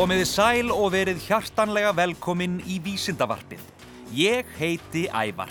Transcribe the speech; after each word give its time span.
Komiði 0.00 0.24
sæl 0.24 0.70
og 0.72 0.94
verið 0.94 1.18
hjartanlega 1.26 1.90
velkomin 1.92 2.54
í 2.64 2.78
Vísindavarpið. 2.80 3.60
Ég 4.16 4.48
heiti 4.56 5.02
Ævar. 5.12 5.50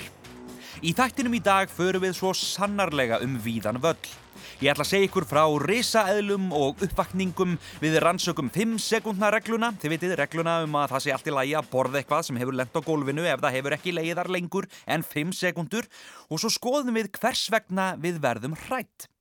Í 0.82 0.90
þættinum 0.98 1.36
í 1.38 1.42
dag 1.46 1.70
förum 1.70 2.02
við 2.02 2.16
svo 2.18 2.32
sannarlega 2.34 3.20
um 3.22 3.36
víðan 3.44 3.78
völl. 3.84 4.10
Ég 4.58 4.72
ætla 4.72 4.88
að 4.88 4.90
segja 4.90 5.06
ykkur 5.06 5.28
frá 5.30 5.44
risaeðlum 5.62 6.50
og 6.58 6.82
uppvakningum 6.82 7.60
við 7.84 8.00
rannsökum 8.02 8.50
5 8.56 8.74
sekundna 8.88 9.30
regluna. 9.38 9.70
Þið 9.78 9.94
vitið 9.94 10.16
regluna 10.24 10.58
um 10.66 10.82
að 10.82 10.96
það 10.96 11.06
sé 11.06 11.14
allt 11.14 11.30
í 11.30 11.36
lagi 11.38 11.56
að 11.62 11.70
borða 11.76 12.02
eitthvað 12.02 12.26
sem 12.32 12.42
hefur 12.42 12.58
lent 12.58 12.74
á 12.74 12.82
gólfinu 12.90 13.30
ef 13.30 13.46
það 13.46 13.58
hefur 13.60 13.78
ekki 13.78 13.96
leiðar 14.00 14.34
lengur 14.34 14.72
en 14.90 15.06
5 15.14 15.38
sekundur 15.44 15.86
og 16.26 16.42
svo 16.42 16.50
skoðum 16.58 16.98
við 16.98 17.14
hvers 17.22 17.46
vegna 17.54 17.92
við 18.02 18.18
verðum 18.26 18.58
hrætt. 18.66 19.12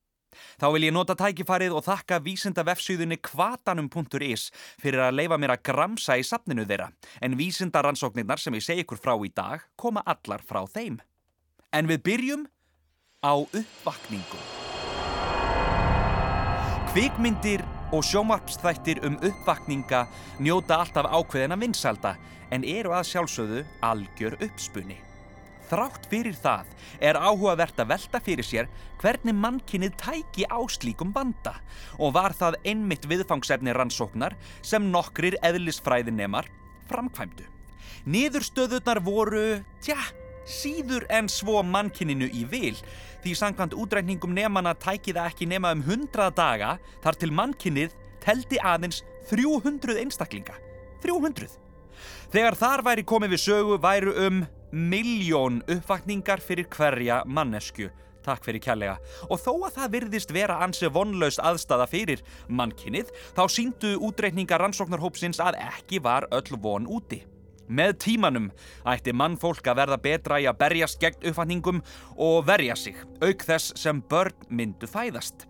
Þá 0.60 0.66
vil 0.74 0.84
ég 0.88 0.94
nota 0.94 1.16
tækifarið 1.18 1.76
og 1.78 1.86
þakka 1.86 2.20
vísinda 2.24 2.64
vefsýðunni 2.66 3.20
kvatanum.is 3.22 4.48
fyrir 4.80 5.04
að 5.06 5.18
leifa 5.20 5.38
mér 5.40 5.56
að 5.56 5.64
gramsa 5.70 6.18
í 6.18 6.26
safninu 6.26 6.66
þeirra 6.68 6.90
en 7.22 7.38
vísinda 7.38 7.82
rannsóknirnar 7.84 8.42
sem 8.42 8.54
ég 8.58 8.64
segi 8.64 8.84
ykkur 8.86 9.02
frá 9.02 9.14
í 9.18 9.32
dag 9.34 9.64
koma 9.76 10.04
allar 10.06 10.44
frá 10.44 10.64
þeim. 10.66 11.00
En 11.72 11.88
við 11.90 12.04
byrjum 12.06 12.46
á 13.24 13.34
uppvakningu. 13.36 14.40
Kvikmyndir 16.92 17.64
og 17.92 18.04
sjómarpsþættir 18.04 19.02
um 19.06 19.18
uppvakninga 19.24 20.06
njóta 20.40 20.80
alltaf 20.82 21.08
ákveðina 21.08 21.58
vinsalda 21.60 22.16
en 22.50 22.64
eru 22.64 22.94
að 22.96 23.10
sjálfsögðu 23.12 23.66
algjör 23.84 24.38
uppspunni. 24.44 25.07
Þrátt 25.68 26.06
fyrir 26.08 26.36
það 26.40 26.70
er 27.04 27.18
áhugavert 27.20 27.80
að 27.82 27.90
velta 27.92 28.20
fyrir 28.24 28.46
sér 28.46 28.68
hvernig 29.02 29.36
mannkinnið 29.36 29.98
tæki 30.00 30.46
á 30.48 30.58
slíkum 30.72 31.12
banda 31.12 31.58
og 32.00 32.14
var 32.16 32.32
það 32.36 32.56
einmitt 32.64 33.04
viðfangsefni 33.08 33.74
rannsóknar 33.76 34.38
sem 34.64 34.88
nokkrir 34.88 35.36
eðlisfræðinemar 35.44 36.48
framkvæmdu. 36.88 37.44
Niðurstöðunar 38.08 39.02
voru, 39.04 39.60
tja, 39.84 39.98
síður 40.48 41.04
en 41.12 41.28
svo 41.28 41.60
mannkinninu 41.66 42.30
í 42.32 42.46
vil 42.48 42.76
því 43.22 43.34
sangkvæmt 43.36 43.76
útreikningum 43.76 44.32
nemana 44.32 44.72
tæki 44.72 45.12
það 45.12 45.32
ekki 45.34 45.48
nema 45.50 45.74
um 45.76 45.84
100 45.84 46.30
daga 46.38 46.76
þar 47.04 47.20
til 47.20 47.32
mannkinnið 47.34 47.96
teldi 48.24 48.60
aðeins 48.64 49.02
300 49.28 50.00
einstaklinga. 50.00 50.56
300! 51.04 51.50
Þegar 52.32 52.56
þar 52.56 52.84
væri 52.86 53.04
komið 53.08 53.34
við 53.34 53.44
sögu 53.44 53.76
væru 53.82 54.14
um 54.26 54.46
miljón 54.72 55.62
uppvakningar 55.68 56.42
fyrir 56.44 56.68
hverja 56.72 57.22
mannesku. 57.26 57.88
Takk 58.24 58.44
fyrir 58.44 58.60
kærlega. 58.60 58.98
Og 59.30 59.40
þó 59.40 59.52
að 59.68 59.78
það 59.78 59.92
virðist 59.94 60.34
vera 60.34 60.58
ansi 60.64 60.90
vonlaus 60.92 61.38
aðstafa 61.40 61.86
fyrir 61.88 62.22
mannkinnið, 62.48 63.10
þá 63.36 63.42
síndu 63.52 63.94
útreikningar 64.04 64.60
rannsóknarhópsins 64.62 65.40
að 65.40 65.60
ekki 65.64 66.02
var 66.04 66.28
öll 66.34 66.60
von 66.60 66.88
úti. 66.88 67.22
Með 67.68 67.98
tímanum 68.00 68.48
ætti 68.88 69.12
mannfólk 69.12 69.66
að 69.68 69.82
verða 69.82 70.00
betra 70.00 70.40
í 70.40 70.48
að 70.48 70.60
berjast 70.62 71.00
gegn 71.02 71.28
uppvakningum 71.30 71.82
og 72.16 72.46
verja 72.48 72.76
sig, 72.76 72.96
auk 73.20 73.44
þess 73.44 73.76
sem 73.76 74.00
börn 74.08 74.48
myndu 74.48 74.88
fæðast. 74.88 75.44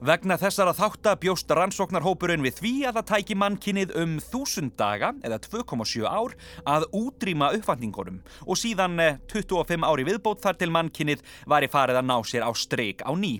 Vegna 0.00 0.38
þessara 0.40 0.72
þáttabjóst 0.76 1.52
rannsóknarhópurinn 1.58 2.44
við 2.46 2.62
því 2.62 2.72
að 2.88 3.00
það 3.00 3.08
tæki 3.10 3.36
mannkinnið 3.42 3.94
um 4.00 4.16
þúsund 4.30 4.76
daga, 4.80 5.12
eða 5.26 5.40
2,7 5.44 6.06
ár, 6.08 6.36
að 6.64 6.88
útrýma 6.96 7.52
uppvakningunum 7.58 8.22
og 8.46 8.60
síðan 8.60 8.96
25 9.28 9.86
ári 9.86 10.08
viðbót 10.08 10.42
þar 10.44 10.58
til 10.60 10.72
mannkinnið 10.72 11.22
væri 11.50 11.70
farið 11.70 12.00
að 12.00 12.10
ná 12.10 12.18
sér 12.24 12.48
á 12.48 12.50
streik 12.56 13.04
á 13.04 13.12
ný. 13.12 13.38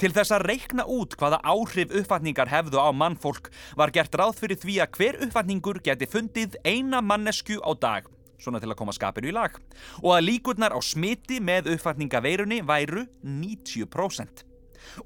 Til 0.00 0.12
þess 0.12 0.34
að 0.34 0.46
reikna 0.50 0.86
út 0.90 1.16
hvaða 1.18 1.40
áhrif 1.48 1.92
uppvatningar 2.02 2.50
hefðu 2.52 2.80
á 2.80 2.90
mannfólk 2.92 3.50
var 3.78 3.92
gert 3.94 4.14
ráð 4.18 4.40
fyrir 4.40 4.60
því 4.60 4.78
að 4.84 4.98
hver 4.98 5.20
uppvatningur 5.26 5.80
geti 5.84 6.08
fundið 6.10 6.58
eina 6.64 7.02
mannesku 7.04 7.58
á 7.60 7.70
dag, 7.72 8.08
svona 8.42 8.60
til 8.60 8.72
að 8.72 8.78
koma 8.82 8.96
skapinu 8.96 9.32
í 9.32 9.36
lag, 9.36 9.56
og 10.02 10.16
að 10.16 10.26
líkurnar 10.28 10.76
á 10.76 10.80
smiti 10.84 11.40
með 11.40 11.72
uppvatningaveirunni 11.76 12.62
væru 12.68 13.06
90%. 13.24 14.51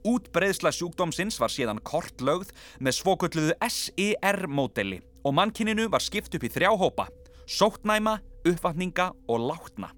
Útbreðsla 0.07 0.73
sjúkdómsins 0.75 1.39
var 1.43 1.53
síðan 1.53 1.83
kortlögð 1.85 2.53
með 2.81 2.99
svokölluðu 3.01 3.57
SER-módeli 3.67 5.03
og 5.27 5.37
mannkininu 5.37 5.89
var 5.93 6.05
skipt 6.05 6.35
upp 6.39 6.47
í 6.47 6.53
þrjá 6.53 6.73
hópa, 6.79 7.09
sótnæma, 7.47 8.19
uppvatninga 8.47 9.11
og 9.29 9.49
látna. 9.51 9.93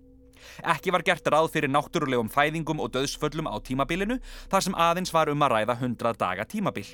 Ekki 0.64 0.92
var 0.94 1.04
gert 1.06 1.28
ráð 1.30 1.50
fyrir 1.54 1.70
náttúrulegum 1.70 2.30
fæðingum 2.32 2.80
og 2.82 2.92
döðsföllum 2.96 3.50
á 3.50 3.56
tímabilinu 3.62 4.18
þar 4.50 4.64
sem 4.64 4.78
aðeins 4.78 5.12
var 5.14 5.30
um 5.32 5.44
að 5.44 5.54
ræða 5.54 5.78
100 5.78 6.18
daga 6.18 6.48
tímabil. 6.48 6.86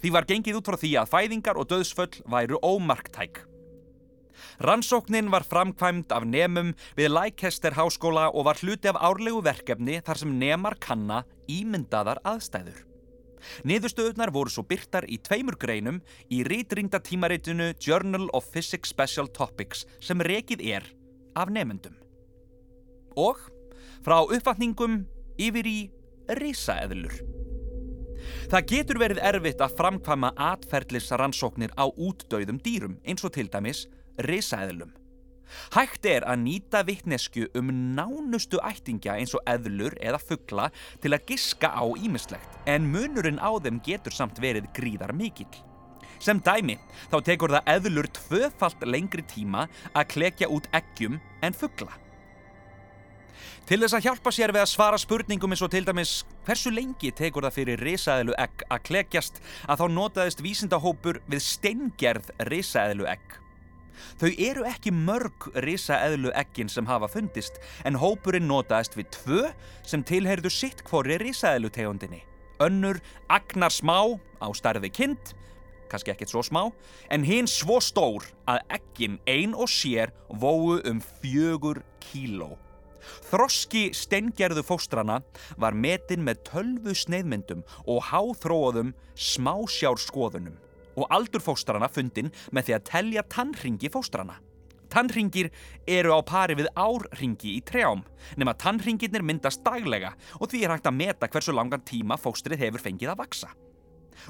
Því 0.00 0.12
var 0.12 0.28
gengið 0.28 0.60
út 0.60 0.68
frá 0.68 0.76
því 0.80 0.96
að 1.00 1.14
fæðingar 1.14 1.60
og 1.60 1.70
döðsföll 1.70 2.20
væru 2.28 2.60
ómarktæk. 2.60 3.49
Rannsóknin 4.60 5.30
var 5.32 5.46
framkvæmd 5.46 6.12
af 6.12 6.26
nemum 6.26 6.74
við 6.98 7.12
Leicester 7.14 7.74
háskóla 7.76 8.28
og 8.34 8.46
var 8.48 8.60
hluti 8.60 8.90
af 8.90 9.00
árlegu 9.00 9.42
verkefni 9.44 10.00
þar 10.04 10.22
sem 10.22 10.38
nemar 10.38 10.78
kanna 10.80 11.24
ímyndaðar 11.50 12.22
aðstæður. 12.24 12.86
Niðurstöðunar 13.64 14.32
voru 14.34 14.52
svo 14.52 14.64
byrtar 14.68 15.06
í 15.08 15.18
tveimur 15.24 15.56
greinum 15.60 16.00
í 16.28 16.42
rítringda 16.44 17.00
tímaritinu 17.00 17.72
Journal 17.80 18.28
of 18.36 18.48
Physics 18.52 18.92
Special 18.92 19.30
Topics 19.32 19.86
sem 20.00 20.20
rekið 20.20 20.64
er 20.76 20.86
af 21.36 21.50
nemendum. 21.52 21.96
Og 23.16 23.40
frá 24.04 24.20
uppvatningum 24.22 25.04
yfir 25.40 25.66
í 25.66 25.78
risaeðlur. 26.40 27.16
Það 28.50 28.66
getur 28.68 29.00
verið 29.00 29.22
erfitt 29.24 29.62
að 29.64 29.76
framkvæma 29.78 30.32
atferðlisrannsóknir 30.50 31.72
á 31.80 31.88
útdauðum 31.88 32.60
dýrum 32.62 32.98
eins 33.08 33.24
og 33.24 33.32
til 33.36 33.48
dæmis 33.50 33.86
risaeðlum. 34.26 34.92
Hægt 35.74 36.06
er 36.06 36.26
að 36.30 36.42
nýta 36.44 36.82
vittnesku 36.86 37.48
um 37.58 37.70
nánustu 37.96 38.60
ættingja 38.62 39.16
eins 39.18 39.34
og 39.34 39.42
eðlur 39.50 39.96
eða 39.98 40.20
fuggla 40.22 40.68
til 41.02 41.14
að 41.14 41.24
giska 41.32 41.72
á 41.74 41.84
ímislegt 41.98 42.60
en 42.70 42.86
munurinn 42.92 43.42
á 43.42 43.50
þeim 43.58 43.80
getur 43.86 44.14
samt 44.14 44.38
verið 44.42 44.70
gríðar 44.76 45.14
mikill. 45.16 45.50
Sem 46.20 46.40
dæmi 46.44 46.76
þá 47.08 47.16
tekur 47.24 47.54
það 47.56 47.72
eðlur 47.74 48.10
tvöfalt 48.18 48.86
lengri 48.86 49.24
tíma 49.26 49.66
að 49.94 50.08
klekja 50.14 50.50
út 50.52 50.68
eggjum 50.76 51.18
en 51.42 51.56
fuggla. 51.56 51.96
Til 53.70 53.78
þess 53.78 53.94
að 53.94 54.06
hjálpa 54.08 54.32
sér 54.34 54.50
við 54.50 54.64
að 54.64 54.72
svara 54.72 54.98
spurningum 54.98 55.54
eins 55.54 55.62
og 55.62 55.70
til 55.72 55.84
dæmis 55.86 56.14
hversu 56.46 56.72
lengi 56.74 57.12
tekur 57.14 57.46
það 57.46 57.56
fyrir 57.56 57.84
risaeðlu 57.86 58.34
egg 58.42 58.64
að 58.66 58.82
klekjast 58.88 59.38
að 59.70 59.84
þá 59.84 59.86
notaðist 59.94 60.42
vísindahópur 60.44 61.20
við 61.30 61.44
steingerð 61.46 62.32
risaeðlu 62.50 63.06
egg. 63.12 63.38
Þau 64.20 64.30
eru 64.36 64.64
ekki 64.68 64.92
mörg 64.94 65.50
risaeðlu 65.64 66.32
eggin 66.38 66.70
sem 66.72 66.88
hafa 66.88 67.08
fundist 67.10 67.60
en 67.88 67.98
hópurinn 68.00 68.48
notaðist 68.50 68.96
við 68.98 69.10
tvö 69.16 69.42
sem 69.86 70.04
tilheyrðu 70.06 70.52
sitt 70.52 70.84
hvori 70.88 71.18
risaeðlu 71.20 71.72
tegundinni. 71.74 72.22
Önnur 72.60 73.00
agnar 73.32 73.72
smá 73.72 74.20
á 74.40 74.48
starfi 74.52 74.90
kind, 74.92 75.32
kannski 75.90 76.12
ekkert 76.12 76.32
svo 76.32 76.42
smá, 76.44 76.62
en 77.10 77.24
hinn 77.24 77.48
svo 77.50 77.80
stór 77.82 78.26
að 78.50 78.60
eggin 78.76 79.20
ein 79.26 79.56
og 79.56 79.70
sér 79.72 80.12
vóu 80.28 80.76
um 80.84 81.00
fjögur 81.20 81.82
kíló. 82.04 82.56
Þroski 83.30 83.90
steingerðu 83.96 84.62
fóstrana 84.66 85.22
var 85.60 85.72
metin 85.72 86.24
með 86.26 86.42
tölvu 86.50 86.94
sneiðmyndum 86.96 87.62
og 87.88 88.02
háþróaðum 88.10 88.92
smásjárskoðunum 89.16 90.58
og 90.96 91.08
aldur 91.10 91.42
fóstrana 91.44 91.88
fundin 91.92 92.30
með 92.52 92.68
því 92.68 92.76
að 92.76 92.86
telja 92.90 93.26
tannringi 93.30 93.90
fóstrana. 93.92 94.38
Tannringir 94.90 95.52
eru 95.86 96.16
á 96.18 96.20
pari 96.26 96.56
við 96.58 96.70
árringi 96.74 97.54
í 97.54 97.62
trjám, 97.62 98.02
nema 98.36 98.56
tannringirnir 98.58 99.22
myndast 99.22 99.62
daglega 99.62 100.16
og 100.40 100.50
því 100.50 100.64
er 100.64 100.74
hægt 100.74 100.88
að 100.90 100.98
meta 100.98 101.28
hversu 101.30 101.54
langan 101.54 101.84
tíma 101.86 102.18
fóstrið 102.18 102.64
hefur 102.64 102.82
fengið 102.82 103.12
að 103.12 103.20
vaksa. 103.22 103.52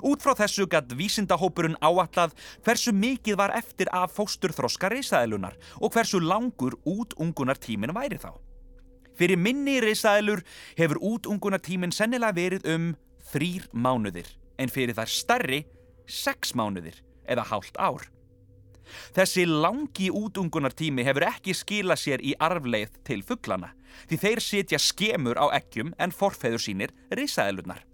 Út 0.07 0.23
frá 0.23 0.37
þessu 0.39 0.69
gætt 0.71 0.93
vísindahópurinn 0.95 1.79
áallad 1.83 2.37
hversu 2.67 2.93
mikið 2.95 3.41
var 3.41 3.55
eftir 3.57 3.91
af 3.97 4.13
fósturþroska 4.15 4.93
reysaðilunar 4.93 5.57
og 5.81 5.97
hversu 5.97 6.21
langur 6.21 6.77
út 6.85 7.17
ungunar 7.19 7.59
tímin 7.59 7.95
væri 7.97 8.21
þá. 8.21 8.37
Fyrir 9.17 9.41
minni 9.41 9.81
risaðilur 9.83 10.45
hefur 10.79 11.01
útungunartíminn 11.05 11.93
sennilega 11.93 12.37
verið 12.37 12.69
um 12.73 12.87
þrýr 13.33 13.67
mánuðir 13.73 14.29
en 14.61 14.73
fyrir 14.73 14.97
þær 14.97 15.13
starri 15.13 15.65
sex 16.07 16.55
mánuðir 16.57 17.03
eða 17.31 17.47
hálft 17.51 17.79
ár. 17.79 18.07
Þessi 19.15 19.45
langi 19.47 20.09
útungunartími 20.11 21.05
hefur 21.07 21.29
ekki 21.29 21.55
skila 21.55 21.97
sér 21.99 22.23
í 22.27 22.35
arfleið 22.43 22.97
til 23.07 23.21
fugglana 23.27 23.71
því 24.11 24.19
þeir 24.25 24.43
setja 24.43 24.81
skemur 24.83 25.39
á 25.39 25.47
ekkjum 25.61 25.95
en 25.99 26.15
forfeður 26.15 26.63
sínir 26.63 26.95
risaðilunar. 27.15 27.85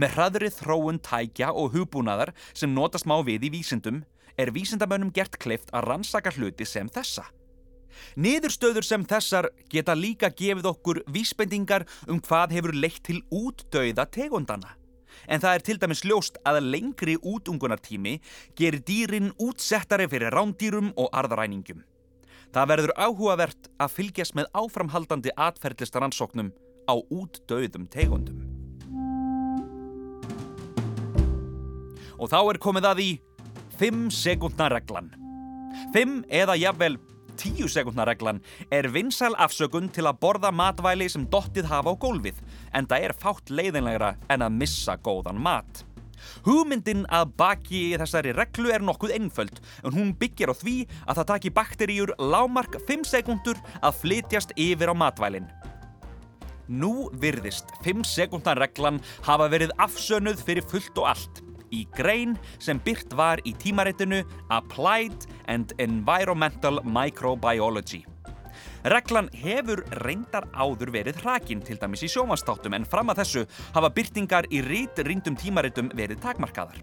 Með 0.00 0.14
hraðri 0.16 0.50
þróun 0.52 1.00
tækja 1.04 1.52
og 1.52 1.74
hugbúnaðar 1.74 2.32
sem 2.56 2.72
notast 2.72 3.08
má 3.08 3.18
við 3.24 3.48
í 3.48 3.52
vísindum 3.58 4.04
er 4.40 4.52
vísindamönnum 4.52 5.12
gert 5.16 5.36
kleift 5.40 5.72
að 5.76 5.90
rannsaka 5.90 6.32
hluti 6.36 6.64
sem 6.68 6.88
þessa. 6.92 7.26
Niðurstöður 8.20 8.84
sem 8.84 9.04
þessar 9.08 9.48
geta 9.72 9.94
líka 9.96 10.28
gefið 10.28 10.68
okkur 10.72 11.02
vísbendingar 11.12 11.86
um 12.08 12.20
hvað 12.20 12.56
hefur 12.56 12.76
leitt 12.76 13.02
til 13.08 13.22
útdauða 13.32 14.04
tegundana. 14.12 14.76
En 15.28 15.42
það 15.42 15.54
er 15.54 15.64
til 15.66 15.78
dæmis 15.82 16.04
ljóst 16.06 16.38
að 16.46 16.62
lengri 16.70 17.16
útungunartími 17.20 18.16
gerir 18.58 18.82
dýrin 18.86 19.32
útsettari 19.42 20.08
fyrir 20.10 20.34
rándýrum 20.34 20.92
og 20.96 21.10
arðaræningum. 21.12 21.82
Það 22.54 22.70
verður 22.72 22.94
áhugavert 22.96 23.70
að 23.82 23.94
fylgjast 23.96 24.36
með 24.38 24.50
áframhaldandi 24.56 25.34
atferðlistaransóknum 25.36 26.52
á 26.86 26.94
útdauðum 26.94 27.88
tegundum. 27.92 28.38
Og 32.16 32.30
þá 32.32 32.38
er 32.40 32.60
komið 32.62 32.88
að 32.88 33.02
í 33.04 33.10
5 33.76 34.06
sekundna 34.14 34.70
reglan. 34.72 35.10
5 35.92 36.22
eða 36.32 36.56
jafnvel 36.56 36.96
10 37.36 37.68
sekundna 37.72 38.06
reglan 38.08 38.40
er 38.72 38.88
vinsal 38.92 39.34
afsökun 39.38 39.90
til 39.92 40.06
að 40.08 40.20
borða 40.22 40.52
matvæli 40.54 41.08
sem 41.12 41.26
dottið 41.30 41.68
hafa 41.70 41.92
á 41.92 42.00
gólfið 42.00 42.40
en 42.76 42.88
það 42.88 43.08
er 43.08 43.16
fátt 43.20 43.52
leiðinlegra 43.52 44.14
en 44.32 44.46
að 44.46 44.56
missa 44.62 44.96
góðan 44.96 45.40
mat. 45.42 45.84
Hugmyndin 46.46 47.04
að 47.12 47.32
baki 47.38 47.82
þessari 48.00 48.34
reglu 48.36 48.72
er 48.72 48.84
nokkuð 48.84 49.14
einföld 49.18 49.60
en 49.84 49.94
hún 49.96 50.12
byggir 50.18 50.52
á 50.52 50.54
því 50.56 50.76
að 51.04 51.20
það 51.20 51.30
taki 51.32 51.54
bakteríur 51.60 52.14
lámark 52.18 52.78
5 52.88 53.08
sekundur 53.12 53.60
að 53.82 54.02
flytjast 54.02 54.56
yfir 54.56 54.92
á 54.92 54.94
matvælinn. 54.96 55.48
Nú 56.66 57.08
virðist 57.22 57.70
5 57.84 58.02
sekundar 58.10 58.58
reglan 58.58 58.98
hafa 59.26 59.46
verið 59.52 59.74
afsönuð 59.78 60.40
fyrir 60.42 60.66
fullt 60.66 60.98
og 60.98 61.12
allt 61.12 61.45
í 61.76 61.84
grein 61.96 62.34
sem 62.58 62.80
byrt 62.82 63.12
var 63.16 63.42
í 63.44 63.54
tímaritinu 63.60 64.22
Applied 64.54 65.28
and 65.52 65.76
Environmental 65.82 66.80
Microbiology. 66.84 68.04
Reglan 68.86 69.28
hefur 69.34 69.82
reyndar 70.06 70.46
áður 70.54 70.92
verið 70.94 71.18
hrakinn 71.24 71.62
til 71.64 71.78
dæmis 71.80 72.04
í 72.06 72.10
sjómanstáttum 72.10 72.76
en 72.76 72.86
fram 72.86 73.10
að 73.10 73.24
þessu 73.24 73.46
hafa 73.74 73.90
byrtingar 73.96 74.46
í 74.54 74.62
rít 74.62 75.00
rýndum 75.02 75.38
tímaritum 75.38 75.90
verið 75.98 76.22
takmarkaðar. 76.22 76.78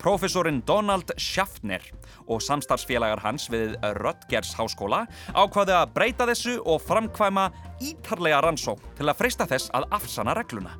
Profesorinn 0.00 0.60
Donald 0.66 1.14
Schaffner 1.16 1.82
og 2.26 2.42
samstarfsfélagar 2.44 3.22
hans 3.24 3.46
við 3.48 3.76
Rutgers 4.00 4.52
háskóla 4.58 5.04
ákvaði 5.32 5.76
að 5.78 5.92
breyta 5.94 6.26
þessu 6.28 6.58
og 6.60 6.82
framkvæma 6.84 7.46
ítarlega 7.80 8.42
rannsók 8.44 8.82
til 8.98 9.08
að 9.08 9.20
freysta 9.22 9.48
þess 9.48 9.72
að 9.72 9.88
afsana 9.96 10.34
regluna. 10.36 10.74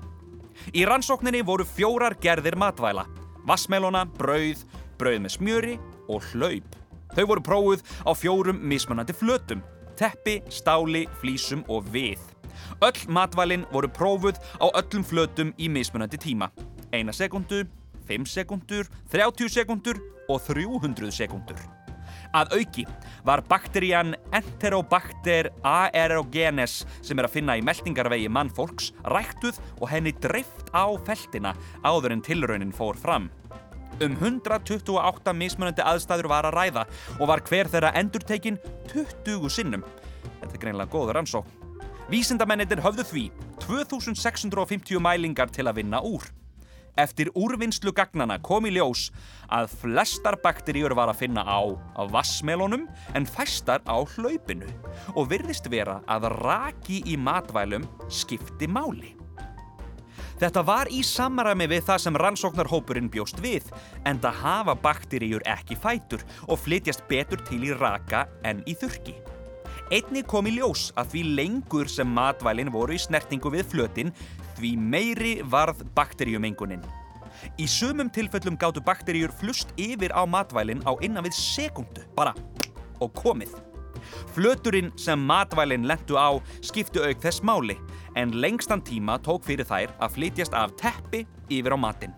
Í 0.75 0.85
rannsókninni 0.87 1.43
voru 1.47 1.65
fjórar 1.67 2.19
gerðir 2.21 2.57
matvæla, 2.61 3.07
vassmelona, 3.49 4.05
brauð, 4.19 4.65
brauð 4.99 5.21
með 5.25 5.37
smjöri 5.37 5.77
og 6.09 6.25
hlaup. 6.33 6.77
Þau 7.15 7.27
voru 7.31 7.45
prófuð 7.47 7.85
á 8.03 8.11
fjórum 8.17 8.59
mismunandi 8.59 9.15
flötum, 9.15 9.63
teppi, 9.99 10.41
stáli, 10.51 11.05
flísum 11.21 11.63
og 11.69 11.87
við. 11.95 12.19
Öll 12.83 13.07
matvælinn 13.09 13.69
voru 13.73 13.89
prófuð 13.89 14.41
á 14.59 14.67
öllum 14.75 15.07
flötum 15.07 15.55
í 15.59 15.71
mismunandi 15.71 16.19
tíma. 16.19 16.51
Eina 16.93 17.13
sekundu, 17.13 17.65
5 18.09 18.27
sekundur, 18.27 18.91
30 19.13 19.49
sekundur 19.49 20.01
og 20.29 20.43
300 20.43 21.11
sekundur. 21.13 21.84
Að 22.35 22.57
auki 22.59 22.85
var 23.25 23.45
bakterían 23.47 24.17
Enterobacter 24.35 25.53
aerogenes 25.63 26.81
sem 26.99 27.19
er 27.19 27.29
að 27.29 27.37
finna 27.37 27.55
í 27.55 27.63
meldingarvegi 27.63 28.29
mannfólks 28.33 28.91
ræktuð 29.15 29.61
og 29.79 29.89
henni 29.93 30.13
dreift 30.19 30.73
á 30.75 30.91
feltina 31.07 31.55
áður 31.87 32.17
en 32.17 32.25
tilraunin 32.27 32.75
fór 32.75 32.99
fram. 32.99 33.31
Um 34.03 34.17
128 34.19 35.35
mismunandi 35.39 35.85
aðstæður 35.87 36.33
var 36.33 36.49
að 36.49 36.59
ræða 36.59 36.87
og 37.21 37.29
var 37.31 37.45
hver 37.47 37.71
þeirra 37.71 37.95
endurtekin 38.01 38.59
20 38.91 39.47
sinnum. 39.55 39.85
Þetta 40.41 40.51
er 40.51 40.65
greinlega 40.67 40.91
góður 40.91 41.23
ansók. 41.23 41.47
Vísindamennir 42.11 42.83
höfðu 42.85 43.07
því 43.09 43.29
2650 43.63 44.99
mælingar 45.01 45.55
til 45.55 45.71
að 45.71 45.79
vinna 45.79 46.03
úr. 46.03 46.27
Eftir 46.95 47.31
úrvinnslu 47.35 47.91
gagnana 47.91 48.37
kom 48.39 48.69
í 48.69 48.71
ljós 48.77 49.09
að 49.51 49.73
flestar 49.81 50.37
bakteríur 50.43 50.95
var 50.95 51.11
að 51.11 51.25
finna 51.25 51.43
á, 51.43 51.59
vassmelónum 52.13 52.87
en 53.19 53.27
fæstar 53.27 53.83
á 53.83 53.99
hlaupinu 54.15 54.69
og 55.19 55.27
virðist 55.33 55.67
vera 55.73 56.01
að 56.07 56.31
raki 56.39 57.03
í 57.11 57.19
matvælum 57.19 57.89
skipti 58.07 58.71
máli. 58.71 59.17
Þetta 60.39 60.63
var 60.67 60.91
í 60.91 61.03
samaræmi 61.07 61.67
við 61.71 61.85
það 61.89 62.01
sem 62.05 62.17
rannsóknarhópurinn 62.21 63.11
bjóst 63.11 63.39
við 63.43 63.69
en 64.07 64.19
það 64.23 64.41
hafa 64.43 64.75
bakteríur 64.83 65.47
ekki 65.51 65.79
fætur 65.79 66.23
og 66.47 66.59
flytjast 66.63 67.07
betur 67.11 67.43
til 67.47 67.63
í 67.71 67.75
raka 67.75 68.27
en 68.47 68.63
í 68.71 68.75
þurki. 68.79 69.15
Einni 69.95 70.23
kom 70.27 70.47
í 70.49 70.55
ljós 70.57 70.89
að 70.99 71.11
því 71.13 71.23
lengur 71.39 71.91
sem 71.91 72.09
matvælinn 72.09 72.73
voru 72.75 72.97
í 72.97 73.03
snertingu 73.03 73.51
við 73.53 73.67
flötin 73.75 74.15
því 74.59 74.75
meiri 74.79 75.35
varð 75.51 75.85
bakteríumengunin. 75.97 76.85
Í 77.61 77.67
sumum 77.69 78.11
tilfellum 78.15 78.57
gáttu 78.61 78.83
bakteríur 78.85 79.33
flust 79.41 79.75
yfir 79.81 80.15
á 80.15 80.23
matvælinn 80.27 80.85
á 80.87 80.95
innan 81.03 81.27
við 81.27 81.37
sekundu, 81.37 82.05
bara 82.17 82.35
og 83.03 83.13
komið. 83.19 83.53
Flöturinn 84.35 84.93
sem 85.01 85.21
matvælinn 85.21 85.87
lendu 85.89 86.19
á 86.19 86.39
skiptu 86.63 87.03
auk 87.05 87.21
þess 87.23 87.43
máli, 87.43 87.79
en 88.17 88.37
lengstan 88.41 88.83
tíma 88.85 89.19
tók 89.23 89.47
fyrir 89.47 89.67
þær 89.67 89.95
að 89.99 90.15
flytjast 90.19 90.55
af 90.55 90.77
teppi 90.81 91.25
yfir 91.51 91.75
á 91.75 91.79
matinn. 91.79 92.15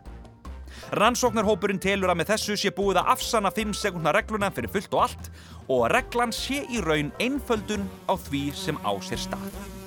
Rannsóknarhópurinn 0.97 1.81
telur 1.83 2.13
að 2.13 2.21
með 2.21 2.31
þessu 2.35 2.57
sé 2.61 2.71
búið 2.75 3.01
að 3.01 3.15
afsanna 3.17 3.51
5 3.55 3.73
sekundna 3.79 4.13
regluna 4.15 4.53
fyrir 4.55 4.71
fullt 4.75 4.93
og 4.95 5.07
allt 5.07 5.31
og 5.67 5.87
að 5.87 5.97
reglan 5.97 6.35
sé 6.37 6.63
í 6.69 6.83
raun 6.85 7.11
einföldun 7.23 7.89
á 8.07 8.15
því 8.29 8.45
sem 8.55 8.79
á 8.85 8.93
sér 9.03 9.25
stað. 9.25 9.86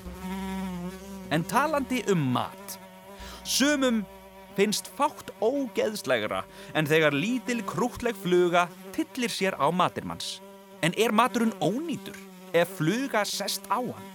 En 1.29 1.43
talandi 1.45 2.03
um 2.09 2.21
mat. 2.33 2.79
Sumum 3.45 4.01
finnst 4.57 4.89
fátt 4.97 5.29
ógeðslegra 5.41 6.43
en 6.73 6.89
þegar 6.89 7.15
lítil 7.15 7.61
krútleg 7.69 8.17
fluga 8.17 8.65
tillir 8.95 9.31
sér 9.31 9.55
á 9.61 9.69
matirmanns. 9.69 10.39
En 10.81 10.95
er 10.97 11.13
maturinn 11.13 11.53
ónýtur 11.61 12.17
ef 12.53 12.77
fluga 12.79 13.23
sest 13.25 13.67
á 13.69 13.77
hann? 13.77 14.05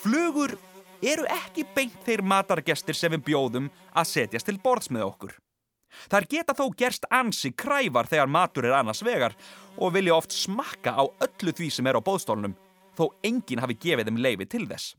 Flugur 0.00 0.56
eru 1.04 1.26
ekki 1.28 1.66
beint 1.76 1.96
þeir 2.06 2.24
matargestir 2.24 2.96
sem 2.96 3.12
við 3.12 3.26
bjóðum 3.30 3.70
að 3.92 4.12
setjast 4.14 4.48
til 4.48 4.58
borðs 4.62 4.88
með 4.90 5.10
okkur. 5.10 5.34
Þar 6.10 6.28
geta 6.30 6.54
þó 6.56 6.66
gerst 6.76 7.06
ansi 7.12 7.52
krævar 7.52 8.08
þegar 8.08 8.30
matur 8.32 8.68
er 8.68 8.78
annars 8.78 9.04
vegar 9.04 9.36
og 9.76 9.92
vilja 9.94 10.16
oft 10.16 10.32
smakka 10.32 10.96
á 10.96 11.04
öllu 11.04 11.52
því 11.52 11.70
sem 11.72 11.88
er 11.88 11.98
á 11.98 12.02
bóðstólnum 12.04 12.56
þó 12.96 13.10
enginn 13.26 13.62
hafi 13.62 13.76
gefið 13.82 14.10
þeim 14.10 14.22
leifi 14.24 14.48
til 14.50 14.66
þess. 14.68 14.94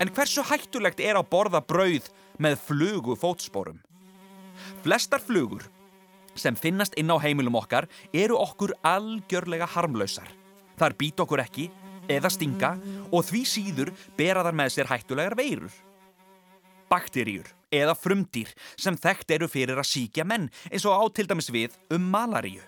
En 0.00 0.12
hversu 0.16 0.44
hættulegt 0.48 1.00
er 1.04 1.18
að 1.18 1.28
borða 1.32 1.60
brauð 1.60 2.08
með 2.40 2.56
flugu 2.64 3.16
fótsporum? 3.20 3.80
Flestar 4.84 5.20
flugur 5.24 5.66
sem 6.38 6.56
finnast 6.56 6.94
inn 7.00 7.10
á 7.12 7.16
heimilum 7.20 7.58
okkar 7.58 7.88
eru 8.12 8.38
okkur 8.40 8.72
algjörlega 8.86 9.68
harmlausar. 9.74 10.28
Þar 10.80 10.96
být 10.96 11.20
okkur 11.24 11.42
ekki 11.44 11.68
eða 12.10 12.30
stinga 12.32 12.74
og 13.10 13.24
því 13.28 13.44
síður 13.46 13.92
bera 14.16 14.44
þar 14.46 14.56
með 14.62 14.74
sér 14.76 14.90
hættulegar 14.90 15.36
veirur. 15.38 15.72
Bakteríur 16.90 17.50
eða 17.70 17.94
frumdýr 17.94 18.50
sem 18.80 18.96
þekkt 18.98 19.36
eru 19.36 19.50
fyrir 19.50 19.78
að 19.78 19.90
síkja 19.92 20.26
menn 20.26 20.48
eins 20.70 20.86
og 20.88 20.96
á 20.96 21.02
til 21.14 21.28
dæmis 21.30 21.52
við 21.52 21.76
um 21.94 22.08
malaríu. 22.10 22.64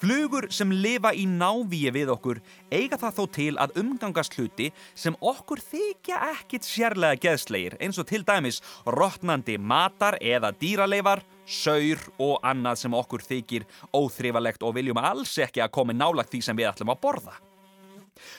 Flugur 0.00 0.48
sem 0.52 0.70
lifa 0.72 1.12
í 1.16 1.24
návíi 1.28 1.92
við 1.94 2.12
okkur 2.14 2.40
eiga 2.70 2.98
það 3.00 3.16
þó 3.18 3.24
til 3.36 3.54
að 3.62 3.78
umgangast 3.82 4.36
hluti 4.36 4.70
sem 4.94 5.16
okkur 5.20 5.62
þykja 5.62 6.20
ekkit 6.32 6.68
sérlega 6.68 7.20
geðslegir 7.22 7.78
eins 7.80 8.00
og 8.02 8.08
til 8.10 8.22
dæmis 8.26 8.60
rótnandi 8.86 9.56
matar 9.58 10.18
eða 10.20 10.52
dýraleifar, 10.60 11.24
saur 11.46 12.00
og 12.18 12.38
annað 12.46 12.82
sem 12.82 12.96
okkur 12.96 13.24
þykir 13.24 13.66
óþrifalegt 13.96 14.64
og 14.66 14.76
viljum 14.76 15.00
alls 15.00 15.36
ekki 15.42 15.64
að 15.64 15.74
komi 15.78 15.96
nálagt 15.96 16.32
því 16.34 16.42
sem 16.44 16.58
við 16.58 16.70
ætlum 16.72 16.94
að 16.94 17.02
borða. 17.02 17.36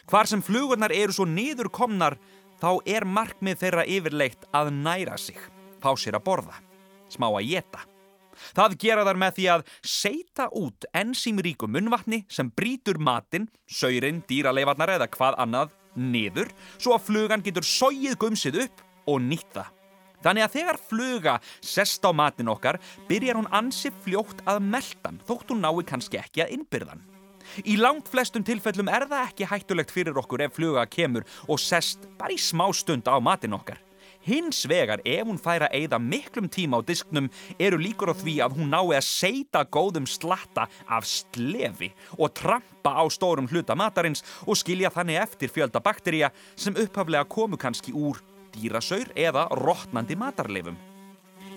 Hvar 0.09 0.29
sem 0.29 0.41
flugurnar 0.41 0.93
eru 0.95 1.13
svo 1.13 1.27
niður 1.29 1.69
komnar 1.73 2.17
þá 2.61 2.71
er 2.89 3.05
markmið 3.05 3.61
þeirra 3.61 3.85
yfirleitt 3.85 4.47
að 4.55 4.73
næra 4.73 5.17
sig, 5.21 5.37
fá 5.81 5.93
sér 5.99 6.17
að 6.17 6.25
borða, 6.29 6.57
smá 7.13 7.29
að 7.29 7.45
geta. 7.51 7.85
Það 8.57 8.77
gera 8.83 9.05
þar 9.07 9.21
með 9.23 9.37
því 9.37 9.47
að 9.53 9.65
seita 9.81 10.49
út 10.55 10.87
ensýmríku 10.97 11.69
munvatni 11.71 12.23
sem 12.29 12.51
brítur 12.53 12.99
matinn, 12.99 13.49
saurinn, 13.67 14.23
dýraleifarnar 14.29 14.95
eða 14.97 15.09
hvað 15.13 15.39
annað 15.45 15.73
niður 15.97 16.53
svo 16.77 16.93
að 16.95 17.07
flugan 17.09 17.43
getur 17.45 17.65
sóið 17.65 18.17
gumsið 18.21 18.61
upp 18.67 18.85
og 19.07 19.23
nýtt 19.23 19.51
það. 19.55 19.73
Þannig 20.25 20.43
að 20.43 20.55
þegar 20.55 20.79
fluga 20.89 21.35
sest 21.61 22.05
á 22.05 22.11
matin 22.11 22.49
okkar 22.51 22.79
byrjar 23.09 23.37
hún 23.37 23.51
ansi 23.53 23.91
fljótt 24.03 24.41
að 24.49 24.63
meldan 24.65 25.21
þótt 25.27 25.53
hún 25.53 25.61
nái 25.63 25.85
kannski 25.87 26.19
ekki 26.19 26.43
að 26.43 26.55
innbyrðan. 26.57 27.03
Í 27.63 27.77
langt 27.79 28.09
flestum 28.11 28.43
tilfellum 28.43 28.89
er 28.91 29.07
það 29.07 29.27
ekki 29.29 29.47
hættulegt 29.47 29.93
fyrir 29.93 30.17
okkur 30.19 30.43
ef 30.43 30.57
fluga 30.57 30.83
kemur 30.89 31.23
og 31.47 31.61
sest 31.61 32.09
bara 32.19 32.35
í 32.35 32.41
smá 32.41 32.65
stund 32.75 33.07
á 33.07 33.15
matin 33.23 33.55
okkar. 33.55 33.79
Hins 34.27 34.65
vegar 34.67 34.99
ef 35.07 35.23
hún 35.23 35.39
fær 35.39 35.63
að 35.63 35.75
eigða 35.77 35.99
miklum 36.03 36.49
tíma 36.51 36.81
á 36.83 36.87
disknum 36.87 37.29
eru 37.63 37.77
líkur 37.79 38.11
á 38.11 38.15
því 38.19 38.33
að 38.43 38.57
hún 38.57 38.73
nái 38.73 38.97
að 38.97 39.05
seita 39.07 39.61
góðum 39.63 40.03
slatta 40.03 40.65
af 40.83 41.07
slefi 41.07 41.93
og 42.17 42.33
trampa 42.35 42.91
á 42.91 43.03
stórum 43.07 43.47
hluta 43.47 43.77
matarins 43.79 44.25
og 44.43 44.59
skilja 44.59 44.91
þannig 44.91 45.21
eftir 45.23 45.53
fjölda 45.55 45.79
bakteríja 45.79 46.33
sem 46.59 46.75
upphaflega 46.75 47.23
komu 47.23 47.55
kannski 47.55 47.95
úr 47.95 48.19
dýrasaur 48.51 49.13
eða 49.15 49.47
rótnandi 49.63 50.19
matarleifum. 50.19 50.75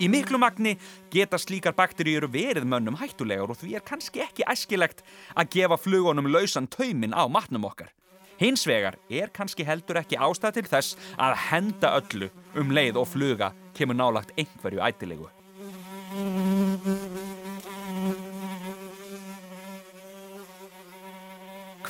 Í 0.01 0.07
miklu 0.09 0.39
magni 0.39 0.77
geta 1.11 1.37
slíkar 1.37 1.75
bakteríur 1.77 2.29
verið 2.31 2.63
mönnum 2.65 2.95
hættulegar 2.97 3.51
og 3.51 3.59
því 3.59 3.75
er 3.77 3.83
kannski 3.85 4.23
ekki 4.23 4.47
æskilegt 4.47 5.03
að 5.35 5.51
gefa 5.57 5.77
flugunum 5.77 6.31
lausan 6.31 6.71
taumin 6.71 7.11
á 7.11 7.27
matnum 7.27 7.67
okkar. 7.67 7.91
Hins 8.41 8.63
vegar 8.65 8.95
er 9.05 9.29
kannski 9.29 9.61
heldur 9.61 9.99
ekki 9.99 10.17
ástæð 10.17 10.55
til 10.55 10.69
þess 10.71 10.95
að 11.21 11.35
henda 11.51 11.91
öllu 11.99 12.29
um 12.57 12.71
leið 12.73 12.97
og 12.97 13.05
fluga 13.11 13.51
kemur 13.77 13.93
nálagt 13.93 14.31
einhverju 14.33 14.81
ætilegu. 14.81 15.27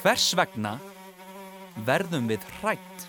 Hvers 0.01 0.25
vegna 0.36 0.74
verðum 1.88 2.27
við 2.27 2.43
hrætt? 2.58 3.08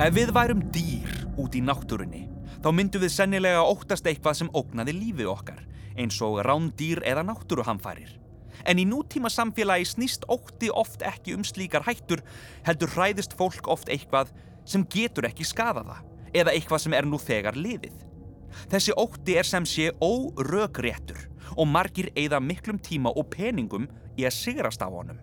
Ef 0.00 0.16
við 0.16 0.32
værum 0.32 0.64
dýr 0.72 1.12
út 1.36 1.52
í 1.52 1.60
náttúrunni, 1.60 2.24
þá 2.64 2.72
myndum 2.72 3.04
við 3.04 3.14
sennilega 3.18 3.68
óttast 3.68 4.08
eitthvað 4.08 4.40
sem 4.40 4.52
ógnaði 4.56 4.96
lífi 4.96 5.28
okkar, 5.28 5.60
eins 5.92 6.16
og 6.24 6.40
rándýr 6.48 7.04
eða 7.04 7.28
náttúruhamfærir. 7.28 8.21
En 8.68 8.78
í 8.78 8.86
nútíma 8.86 9.30
samfélagi 9.32 9.88
snýst 9.90 10.26
ótti 10.30 10.70
oft 10.70 11.02
ekki 11.06 11.34
um 11.36 11.44
slíkar 11.46 11.86
hættur, 11.86 12.22
heldur 12.66 12.92
hræðist 12.94 13.36
fólk 13.38 13.68
oft 13.70 13.90
eitthvað 13.90 14.30
sem 14.64 14.84
getur 14.86 15.26
ekki 15.26 15.46
skada 15.46 15.82
það, 15.86 16.00
eða 16.34 16.54
eitthvað 16.54 16.84
sem 16.84 16.96
er 16.96 17.08
nú 17.08 17.18
þegar 17.18 17.58
liðið. 17.58 17.98
Þessi 18.70 18.94
ótti 19.00 19.36
er 19.40 19.48
sem 19.48 19.66
sé 19.66 19.90
órögréttur 20.02 21.28
og 21.56 21.68
margir 21.68 22.10
eigða 22.16 22.40
miklum 22.40 22.78
tíma 22.78 23.12
og 23.16 23.30
peningum 23.32 23.88
í 24.16 24.26
að 24.28 24.36
sigrast 24.36 24.84
á 24.84 24.88
honum. 24.88 25.18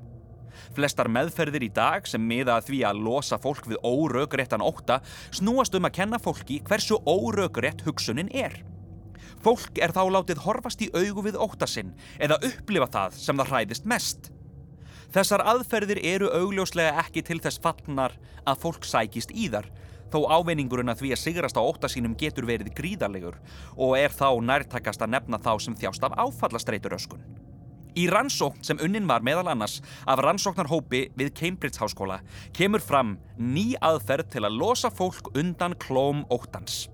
Flestar 0.75 1.09
meðferðir 1.11 1.65
í 1.65 1.71
dag 1.73 2.07
sem 2.09 2.21
miða 2.21 2.57
að 2.57 2.69
því 2.69 2.79
að 2.89 3.03
losa 3.05 3.39
fólk 3.41 3.69
við 3.69 3.79
órögréttan 3.85 4.65
ótta 4.65 4.99
snúast 5.31 5.75
um 5.77 5.87
að 5.87 5.95
kenna 6.01 6.19
fólki 6.21 6.59
hversu 6.67 6.99
órögrétt 7.07 7.85
hugsunin 7.85 8.31
er. 8.33 8.59
Fólk 9.43 9.79
er 9.79 9.93
þá 9.95 10.03
látið 10.11 10.43
horfast 10.43 10.81
í 10.83 10.89
augu 10.91 11.23
við 11.23 11.39
ótta 11.39 11.67
sinn 11.69 11.93
eða 12.19 12.39
upplifa 12.43 12.89
það 12.91 13.19
sem 13.21 13.39
það 13.39 13.53
hræðist 13.53 13.87
mest. 13.87 14.31
Þessar 15.09 15.45
aðferðir 15.53 16.01
eru 16.05 16.29
augljóslega 16.37 16.99
ekki 17.01 17.23
til 17.25 17.39
þess 17.41 17.61
fallnar 17.63 18.17
að 18.45 18.59
fólk 18.65 18.85
sækist 18.85 19.31
í 19.33 19.47
þar 19.49 19.69
þó 20.13 20.19
ávinningurinn 20.29 20.91
að 20.91 21.03
því 21.03 21.11
að 21.13 21.21
sigrast 21.23 21.57
á 21.57 21.61
ótta 21.61 21.89
sínum 21.89 22.17
getur 22.17 22.47
verið 22.49 22.73
gríðarlegur 22.77 23.37
og 23.77 23.95
er 23.97 24.13
þá 24.13 24.37
nærtakast 24.41 25.01
að 25.05 25.13
nefna 25.15 25.41
þá 25.41 25.51
sem 25.63 25.77
þjást 25.77 26.05
af 26.05 26.17
áfallastreituröskun. 26.25 27.23
Í 27.97 28.05
rannsókn 28.11 28.61
sem 28.63 28.79
unnin 28.85 29.09
var 29.09 29.25
meðal 29.25 29.49
annars 29.51 29.79
af 30.05 30.21
rannsóknarhópi 30.23 31.07
við 31.17 31.33
Cambridge 31.39 31.81
háskóla 31.81 32.19
kemur 32.55 32.83
fram 32.85 33.17
ný 33.37 33.73
aðferð 33.81 34.29
til 34.35 34.45
að 34.45 34.61
losa 34.61 34.93
fólk 34.93 35.31
undan 35.37 35.77
klóm 35.81 36.25
óttans. 36.29 36.87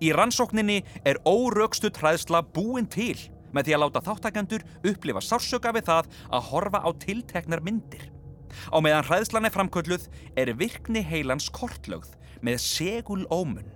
Í 0.00 0.12
rannsókninni 0.16 0.82
er 1.08 1.20
órögstu 1.28 1.90
træðsla 1.94 2.42
búin 2.54 2.88
til 2.90 3.16
með 3.52 3.68
því 3.68 3.74
að 3.76 3.82
láta 3.84 4.04
þáttakandur 4.04 4.64
upplifa 4.90 5.22
sársöka 5.24 5.72
við 5.76 5.88
það 5.88 6.10
að 6.28 6.48
horfa 6.50 6.82
á 6.84 6.90
tilteknar 7.04 7.64
myndir. 7.64 8.04
Á 8.72 8.78
meðan 8.84 9.06
hræðslan 9.08 9.48
er 9.48 9.54
framkölluð 9.54 10.08
er 10.36 10.54
virkni 10.58 11.02
heilans 11.04 11.48
kortlögð 11.54 12.14
með 12.44 12.60
segul 12.64 13.24
ómun. 13.32 13.66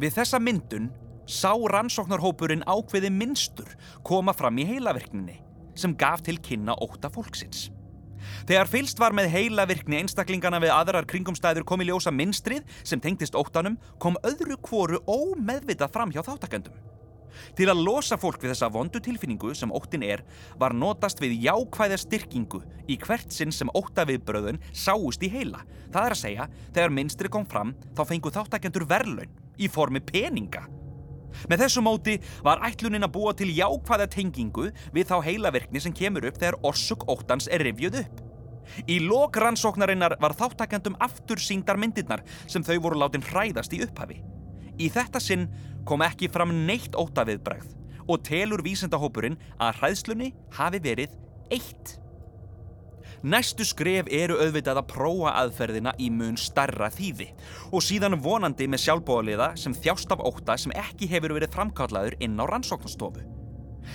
Við 0.00 0.18
þessa 0.18 0.40
myndun 0.42 0.90
sá 1.28 1.52
rannsóknarhópurinn 1.54 2.66
ákveði 2.66 3.12
minnstur 3.14 3.76
koma 4.06 4.34
fram 4.34 4.58
í 4.58 4.66
heilavirkninni 4.68 5.38
sem 5.78 5.94
gaf 5.96 6.24
til 6.26 6.38
kynna 6.42 6.74
óta 6.84 7.10
fólksins. 7.12 7.70
Þegar 8.48 8.70
fylst 8.70 9.02
var 9.02 9.16
með 9.16 9.30
heilavirkni 9.34 10.02
einstaklingana 10.02 10.60
við 10.62 10.74
aðrar 10.74 11.08
kringumstæður 11.10 11.66
kom 11.68 11.84
í 11.84 11.90
ljósa 11.90 12.14
minnstrið 12.14 12.64
sem 12.82 13.02
tengtist 13.02 13.36
óttanum 13.38 13.78
kom 14.02 14.18
öðru 14.26 14.58
kvoru 14.62 15.02
ómeðvitað 15.06 15.94
fram 15.94 16.14
hjá 16.14 16.22
þáttakendum. 16.26 16.74
Til 17.56 17.68
að 17.72 17.82
losa 17.84 18.18
fólk 18.20 18.42
við 18.42 18.52
þessa 18.52 18.70
vondu 18.72 19.00
tilfinningu 19.02 19.54
sem 19.56 19.72
óttin 19.74 20.04
er 20.06 20.22
var 20.60 20.74
notast 20.76 21.20
við 21.22 21.38
jákvæða 21.46 21.98
styrkingu 22.00 22.62
í 22.90 22.98
hvert 23.00 23.32
sinn 23.32 23.54
sem 23.54 23.72
ótta 23.76 24.06
viðbröðun 24.08 24.60
sáust 24.72 25.24
í 25.24 25.32
heila. 25.32 25.64
Það 25.92 26.04
er 26.04 26.16
að 26.16 26.22
segja, 26.22 26.48
þegar 26.74 26.96
minnstri 26.98 27.32
kom 27.32 27.48
fram 27.48 27.74
þá 27.96 28.04
fengu 28.12 28.32
þáttakendur 28.34 28.88
verlaun 28.88 29.34
í 29.58 29.68
formi 29.72 30.04
peninga. 30.04 30.66
Með 31.50 31.64
þessu 31.64 31.84
móti 31.84 32.18
var 32.44 32.62
ætlunin 32.66 33.06
að 33.06 33.14
búa 33.16 33.32
til 33.36 33.50
jákvæða 33.54 34.08
tengingu 34.12 34.68
við 34.94 35.08
þá 35.10 35.16
heilaverkni 35.28 35.82
sem 35.82 35.94
kemur 35.96 36.26
upp 36.28 36.40
þegar 36.40 36.60
orsuk 36.68 37.06
óttans 37.10 37.48
er 37.52 37.64
revjuð 37.66 38.02
upp. 38.02 38.22
Í 38.88 38.98
lok 39.02 39.36
rannsóknarinnar 39.42 40.16
var 40.22 40.36
þáttakendum 40.38 40.96
aftur 41.02 41.40
síndar 41.42 41.80
myndirnar 41.80 42.22
sem 42.46 42.64
þau 42.64 42.78
voru 42.86 43.02
látin 43.02 43.24
hræðast 43.26 43.74
í 43.76 43.82
upphafi. 43.84 44.20
Í 44.80 44.88
þetta 44.92 45.20
sinn 45.20 45.48
kom 45.88 46.04
ekki 46.04 46.30
fram 46.32 46.54
neitt 46.66 46.96
ótaviðbræð 46.96 47.72
og 48.08 48.22
telur 48.26 48.62
vísendahópurinn 48.64 49.38
að 49.62 49.82
hræðslunni 49.82 50.32
hafi 50.56 50.80
verið 50.82 51.18
eitt. 51.52 51.98
Næstu 53.22 53.62
skref 53.62 54.08
eru 54.10 54.34
auðvitað 54.42 54.80
að 54.80 54.88
prófa 54.90 55.32
aðferðina 55.38 55.92
í 56.02 56.08
mun 56.10 56.34
starra 56.40 56.88
þýði 56.90 57.28
og 57.70 57.84
síðan 57.86 58.16
vonandi 58.18 58.66
með 58.66 58.82
sjálfbóðaliða 58.82 59.52
sem 59.62 59.76
þjást 59.78 60.10
af 60.10 60.24
óta 60.26 60.56
sem 60.58 60.74
ekki 60.74 61.06
hefur 61.12 61.36
verið 61.36 61.52
framkallaður 61.54 62.16
inn 62.18 62.34
á 62.42 62.44
rannsóknastofu. 62.50 63.22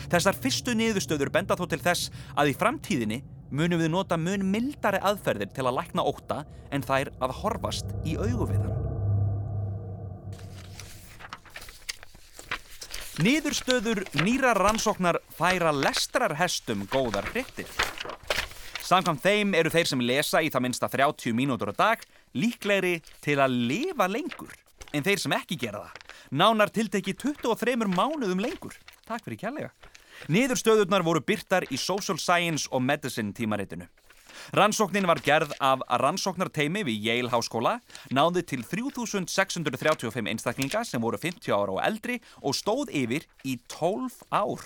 Þessar 0.08 0.40
fyrstu 0.40 0.76
niðurstöður 0.80 1.34
benda 1.36 1.58
þó 1.60 1.66
til 1.68 1.82
þess 1.84 2.14
að 2.40 2.54
í 2.54 2.56
framtíðinni 2.62 3.20
munum 3.52 3.84
við 3.84 3.92
nota 3.92 4.16
mun 4.16 4.48
mildari 4.48 5.04
aðferðir 5.04 5.52
til 5.52 5.68
að 5.68 5.76
lækna 5.82 6.08
óta 6.08 6.46
en 6.72 6.88
þær 6.88 7.12
að 7.20 7.36
horfast 7.42 7.92
í 8.08 8.16
augu 8.16 8.48
við 8.48 8.64
hann. 8.64 8.84
Niðurstöður 13.28 14.06
nýra 14.22 14.54
rannsóknar 14.56 15.20
færa 15.36 15.74
lestrarhestum 15.76 16.88
góðar 16.88 17.28
hrittir. 17.34 17.68
Samkvæmt 18.88 19.20
þeim 19.20 19.50
eru 19.58 19.68
þeir 19.68 19.90
sem 19.90 20.00
lesa 20.00 20.40
í 20.40 20.48
það 20.48 20.64
minsta 20.64 20.88
30 20.88 21.34
mínútur 21.36 21.74
á 21.76 21.76
dag 21.76 22.04
líklegri 22.40 23.02
til 23.20 23.36
að 23.44 23.56
lifa 23.68 24.06
lengur 24.08 24.54
en 24.96 25.04
þeir 25.04 25.20
sem 25.20 25.34
ekki 25.36 25.58
gera 25.60 25.82
það. 25.84 26.14
Nánar 26.40 26.72
tilteki 26.72 27.12
23 27.20 27.90
mánuðum 27.92 28.40
lengur. 28.40 28.78
Takk 29.04 29.26
fyrir 29.26 29.42
kjærlega. 29.42 29.72
Niðurstöðurnar 30.32 31.04
voru 31.04 31.20
byrtar 31.20 31.68
í 31.68 31.76
Social 31.76 32.16
Science 32.16 32.72
og 32.72 32.80
Medicine 32.86 33.36
tímaritinu. 33.36 33.90
Rannsóknin 34.56 35.08
var 35.10 35.20
gerð 35.26 35.52
af 35.60 35.84
rannsóknarteimi 36.00 36.86
við 36.88 37.10
Yale 37.10 37.32
Háskóla, 37.34 37.74
náði 38.16 38.46
til 38.48 38.62
3635 38.64 40.32
einstaklinga 40.32 40.86
sem 40.88 41.04
voru 41.04 41.20
50 41.20 41.52
ára 41.52 41.76
og 41.76 41.82
eldri 41.84 42.22
og 42.40 42.56
stóð 42.56 42.94
yfir 42.96 43.28
í 43.44 43.58
12 43.68 44.24
ár. 44.32 44.64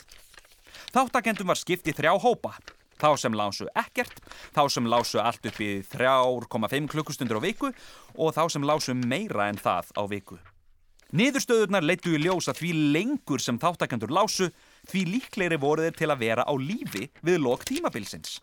Þáttakendum 0.94 1.50
var 1.50 1.58
skipt 1.58 1.90
í 1.90 1.96
þrjá 1.98 2.14
hópa. 2.22 2.54
Þá 3.02 3.10
sem 3.18 3.34
lásu 3.34 3.66
ekkert, 3.74 4.22
þá 4.54 4.64
sem 4.70 4.88
lásu 4.90 5.22
allt 5.22 5.48
upp 5.50 5.60
í 5.64 5.72
3,5 5.90 6.90
klukkustundur 6.92 7.42
á 7.42 7.46
viku 7.48 7.72
og 8.14 8.36
þá 8.36 8.44
sem 8.54 8.68
lásu 8.68 8.94
meira 8.94 9.50
en 9.50 9.58
það 9.58 9.90
á 9.98 10.04
viku. 10.12 10.38
Niðurstöðurnar 11.12 11.84
leittu 11.84 12.14
í 12.16 12.22
ljósa 12.24 12.54
því 12.56 12.70
lengur 12.94 13.42
sem 13.44 13.58
þáttakendur 13.60 14.14
lásu, 14.16 14.48
því 14.88 15.02
líklegri 15.18 15.58
voru 15.60 15.84
þeir 15.84 15.98
til 15.98 16.12
að 16.14 16.22
vera 16.22 16.46
á 16.48 16.54
lífi 16.56 17.10
við 17.26 17.42
lok 17.44 17.66
tímabilsins. 17.68 18.38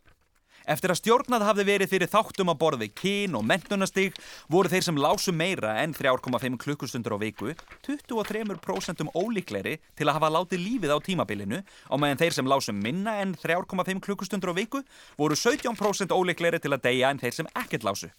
Eftir 0.68 0.92
að 0.92 0.98
stjórnað 1.00 1.46
hafði 1.46 1.64
verið 1.64 1.88
fyrir 1.94 2.10
þáttum 2.12 2.50
að 2.52 2.58
borði 2.60 2.88
kín 2.92 3.36
og 3.38 3.44
mentunastig 3.48 4.18
voru 4.52 4.68
þeir 4.68 4.84
sem 4.84 4.98
lásu 5.00 5.32
meira 5.32 5.78
en 5.80 5.94
3,5 5.96 6.58
klukkustundur 6.60 7.16
á 7.16 7.18
viku 7.22 7.54
23% 7.86 9.08
ólíkleri 9.16 9.78
til 9.96 10.08
að 10.10 10.18
hafa 10.18 10.30
látið 10.34 10.60
lífið 10.66 10.92
á 10.92 10.98
tímabilinu 11.08 11.62
og 11.88 12.02
meðan 12.04 12.20
þeir 12.20 12.36
sem 12.36 12.52
lásu 12.52 12.76
minna 12.76 13.16
en 13.22 13.32
3,5 13.40 14.04
klukkustundur 14.04 14.52
á 14.52 14.58
viku 14.60 14.84
voru 15.16 15.40
17% 15.40 16.12
ólíkleri 16.12 16.60
til 16.60 16.76
að 16.76 16.84
deyja 16.84 17.14
en 17.14 17.24
þeir 17.24 17.40
sem 17.40 17.52
ekkert 17.56 17.88
lásu. 17.88 18.12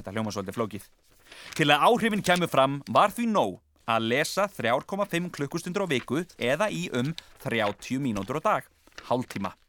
Þetta 0.00 0.16
hljóma 0.16 0.32
svolítið 0.32 0.56
flókið. 0.56 0.90
Til 1.52 1.68
að 1.68 1.84
áhrifin 1.84 2.24
kemur 2.24 2.48
fram 2.48 2.80
var 2.88 3.12
því 3.12 3.28
nóg 3.28 3.58
að 3.84 4.08
lesa 4.14 4.48
3,5 4.48 5.28
klukkustundur 5.36 5.84
á 5.84 5.92
viku 5.92 6.24
eða 6.40 6.72
í 6.72 6.86
um 6.96 7.12
30 7.44 8.00
mínútur 8.00 8.40
á 8.40 8.48
dag, 8.54 8.70
hálftíma. 9.04 9.59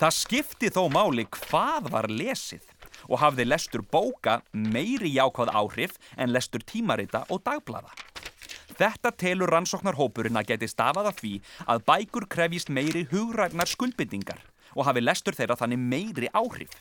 Það 0.00 0.16
skipti 0.18 0.70
þó 0.74 0.86
máli 0.92 1.26
hvað 1.36 1.90
var 1.92 2.08
lesið 2.10 2.64
og 3.08 3.20
hafði 3.20 3.46
lestur 3.48 3.84
bóka 3.84 4.40
meiri 4.52 5.12
jákvæð 5.14 5.52
áhrif 5.52 5.98
en 6.16 6.32
lestur 6.32 6.64
tímarita 6.64 7.24
og 7.28 7.42
dagblada. 7.44 7.92
Þetta 8.74 9.12
telur 9.14 9.52
rannsóknarhópurinn 9.54 10.38
að 10.40 10.54
geti 10.54 10.70
stafað 10.70 11.10
af 11.10 11.20
því 11.20 11.34
að 11.70 11.84
bækur 11.86 12.26
krefjist 12.30 12.72
meiri 12.72 13.04
hugræfnar 13.12 13.70
skuldbindingar 13.70 14.40
og 14.74 14.88
hafi 14.88 15.04
lestur 15.04 15.36
þeirra 15.36 15.58
þannig 15.60 15.84
meiri 15.92 16.32
áhrif. 16.34 16.72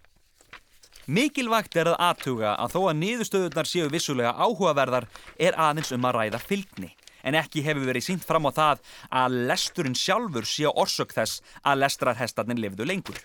Mikilvægt 1.05 1.75
er 1.75 1.91
að 1.91 1.99
aðtuga 1.99 2.55
að 2.55 2.75
þó 2.77 2.81
að 2.87 2.99
niðurstöðunar 3.01 3.67
séu 3.67 3.89
vissulega 3.91 4.31
áhugaverðar 4.39 5.09
er 5.35 5.57
aðeins 5.59 5.91
um 5.91 6.05
að 6.07 6.15
ræða 6.21 6.39
fylgni 6.39 6.93
en 7.23 7.39
ekki 7.39 7.63
hefur 7.65 7.87
verið 7.87 8.07
sínt 8.09 8.27
fram 8.27 8.47
á 8.47 8.51
það 8.51 8.83
að 9.23 9.39
lesturinn 9.49 9.97
sjálfur 9.97 10.47
sé 10.47 10.67
orsök 10.69 11.15
þess 11.15 11.41
að 11.63 11.81
lestrarhestarnir 11.85 12.61
lifðu 12.65 12.87
lengur. 12.89 13.19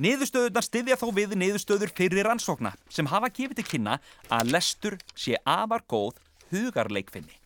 Niðurstöðurnar 0.00 0.64
styðja 0.64 0.96
þó 0.96 1.06
við 1.12 1.36
niðurstöður 1.36 1.92
fyrir 1.92 2.26
rannsókna 2.28 2.72
sem 2.88 3.08
hafa 3.12 3.28
gefið 3.28 3.60
til 3.60 3.68
kynna 3.74 3.98
að 4.32 4.54
lestur 4.54 4.98
sé 5.12 5.36
afar 5.44 5.84
góð 5.84 6.20
hugarleikfinni. 6.52 7.42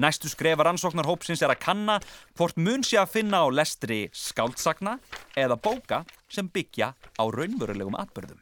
Næstu 0.00 0.30
skrefar 0.30 0.68
rannsóknarhópsins 0.68 1.42
er 1.42 1.52
að 1.52 1.62
kanna 1.64 1.98
hvort 2.38 2.56
mun 2.60 2.84
sé 2.86 2.98
að 3.00 3.12
finna 3.16 3.42
á 3.44 3.46
lestri 3.52 4.06
skáldsagna 4.14 4.96
eða 5.36 5.58
bóka 5.60 6.04
sem 6.30 6.48
byggja 6.48 6.92
á 6.94 7.24
raunverulegum 7.24 7.96
atbyrðum. 7.98 8.40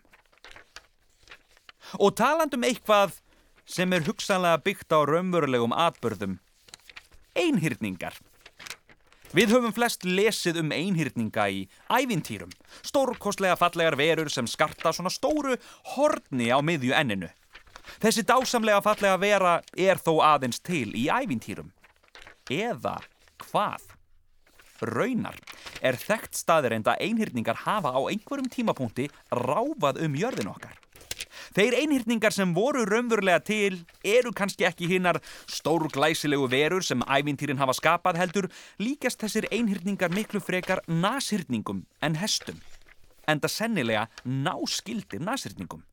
Og 2.00 2.14
talandum 2.16 2.64
eitthvað 2.64 3.18
sem 3.66 3.92
er 3.92 4.04
hugsanlega 4.06 4.60
byggt 4.64 4.92
á 4.92 5.00
raunverulegum 5.08 5.74
atbyrðum, 5.74 6.38
einhyrningar. 7.38 8.16
Við 9.32 9.54
höfum 9.54 9.72
flest 9.72 10.04
lesið 10.04 10.58
um 10.60 10.74
einhyrninga 10.76 11.46
í 11.48 11.62
ævintýrum, 11.88 12.50
stórkostlega 12.84 13.56
fallegar 13.56 13.96
verur 13.96 14.28
sem 14.28 14.48
skarta 14.50 14.92
svona 14.92 15.12
stóru 15.12 15.56
horni 15.94 16.50
á 16.52 16.60
miðju 16.60 16.92
enninu. 16.92 17.30
Þessi 18.02 18.26
dásamlega 18.28 18.82
fallega 18.84 19.16
vera 19.20 19.54
er 19.72 20.00
þó 20.02 20.18
aðeins 20.34 20.60
til 20.60 20.90
í 20.92 21.08
ævintýrum. 21.08 21.72
Eða 22.52 22.98
hvað? 23.40 23.88
Raunar 24.82 25.38
er 25.80 25.96
þekkt 25.96 26.36
staðir 26.36 26.74
enda 26.76 26.96
einhyrningar 27.00 27.62
hafa 27.64 27.94
á 27.94 28.00
einhverjum 28.10 28.50
tímapunkti 28.50 29.08
ráfað 29.30 30.02
um 30.04 30.16
jörðin 30.18 30.50
okkar. 30.50 30.81
Þeir 31.52 31.74
einhyrningar 31.82 32.32
sem 32.32 32.54
voru 32.56 32.86
raunverulega 32.88 33.42
til 33.44 33.74
eru 34.08 34.32
kannski 34.32 34.64
ekki 34.64 34.88
hinnar 34.88 35.18
stórglæsilegu 35.52 36.46
verur 36.48 36.84
sem 36.86 37.04
ævintýrin 37.04 37.60
hafa 37.60 37.74
skapað 37.76 38.20
heldur 38.22 38.48
líkast 38.80 39.20
þessir 39.20 39.50
einhyrningar 39.52 40.14
miklu 40.16 40.40
frekar 40.40 40.80
nashyrningum 40.88 41.84
en 42.00 42.16
hestum. 42.16 42.56
Enda 43.28 43.52
sennilega 43.52 44.08
náskildir 44.24 45.20
nashyrningum. 45.20 45.84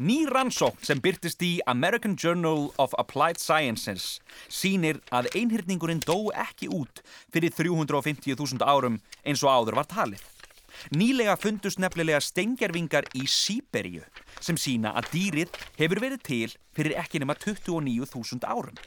Ný 0.00 0.24
rannsókn 0.24 0.80
sem 0.88 1.00
byrtist 1.04 1.44
í 1.44 1.58
American 1.68 2.16
Journal 2.16 2.70
of 2.80 2.96
Applied 2.98 3.36
Sciences 3.38 4.22
sínir 4.48 5.02
að 5.12 5.28
einhyrningurinn 5.36 6.00
dó 6.00 6.32
ekki 6.32 6.72
út 6.72 7.04
fyrir 7.28 7.52
350.000 7.52 8.64
árum 8.64 9.02
eins 9.20 9.44
og 9.44 9.52
áður 9.52 9.82
var 9.82 9.92
talið. 9.92 10.31
Nýlega 10.90 11.36
fundust 11.38 11.78
nefnilega 11.78 12.18
stengjarvingar 12.20 13.06
í 13.14 13.22
Sýberíu 13.30 14.02
sem 14.42 14.58
sína 14.58 14.90
að 14.98 15.12
dýrið 15.12 15.60
hefur 15.78 16.02
verið 16.02 16.24
til 16.26 16.48
fyrir 16.74 16.96
ekki 16.98 17.22
nema 17.22 17.36
29.000 17.38 18.42
árum. 18.48 18.80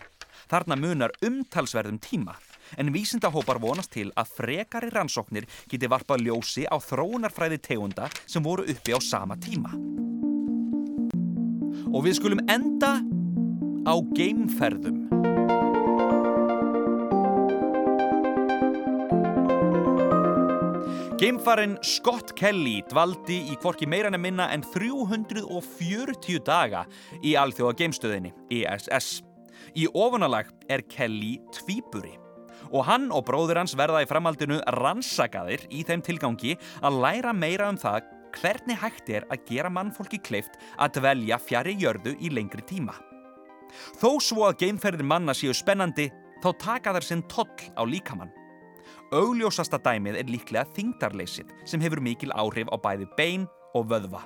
Þarna 0.51 0.75
munar 0.77 1.15
umtalsverðum 1.25 2.01
tíma 2.03 2.35
en 2.77 2.91
vísindahópar 2.93 3.61
vonast 3.61 3.93
til 3.95 4.09
að 4.17 4.33
frekari 4.39 4.91
rannsóknir 4.93 5.47
geti 5.71 5.89
varpað 5.89 6.25
ljósi 6.27 6.65
á 6.67 6.75
þróunarfræði 6.81 7.61
tegunda 7.63 8.09
sem 8.25 8.43
voru 8.43 8.67
uppi 8.67 8.93
á 8.93 8.99
sama 8.99 9.39
tíma. 9.39 9.71
Og 11.95 12.03
við 12.03 12.19
skulum 12.19 12.43
enda 12.51 12.97
á 13.87 13.95
geimferðum. 14.17 15.34
Geimfarin 21.15 21.77
Scott 21.79 22.33
Kelly 22.35 22.81
dvaldi 22.91 23.37
í 23.47 23.53
kvorki 23.63 23.87
meirann 23.87 24.17
að 24.17 24.23
minna 24.25 24.49
en 24.51 24.65
340 24.67 26.41
daga 26.43 26.81
í 27.23 27.37
alþjóða 27.39 27.77
geimstöðinni, 27.79 28.33
ISS. 28.51 29.21
Í 29.79 29.87
ofunalag 29.95 30.51
er 30.67 30.83
Kelly 30.91 31.37
tvíburi 31.55 32.17
og 32.67 32.83
hann 32.89 33.07
og 33.15 33.23
bróður 33.29 33.61
hans 33.61 33.77
verða 33.79 34.03
í 34.03 34.11
framhaldinu 34.11 34.59
rannsakaðir 34.75 35.63
í 35.71 35.87
þeim 35.87 36.03
tilgangi 36.03 36.57
að 36.83 36.99
læra 37.07 37.31
meira 37.31 37.71
um 37.71 37.79
það 37.79 38.11
hvernig 38.35 38.83
hægt 38.83 39.15
er 39.15 39.31
að 39.31 39.47
gera 39.47 39.71
mannfólki 39.71 40.19
kleift 40.19 40.59
að 40.75 40.97
dvelja 40.99 41.39
fjari 41.39 41.79
jörðu 41.79 42.17
í 42.19 42.35
lengri 42.35 42.67
tíma. 42.67 42.99
Þó 44.01 44.17
svo 44.19 44.49
að 44.49 44.65
geimferðin 44.65 45.07
manna 45.07 45.31
séu 45.31 45.55
spennandi, 45.55 46.11
þá 46.43 46.49
taka 46.59 46.99
þær 46.99 47.13
sinn 47.13 47.29
toll 47.31 47.71
á 47.71 47.87
líkamann. 47.87 48.35
Augljósasta 49.13 49.77
dæmið 49.85 50.17
er 50.17 50.31
líklega 50.31 50.65
þingdarleysið 50.73 51.51
sem 51.69 51.83
hefur 51.83 52.01
mikil 52.01 52.33
áhrif 52.33 52.71
á 52.73 52.77
bæði 52.81 53.05
bein 53.17 53.45
og 53.77 53.85
vöðva. 53.91 54.23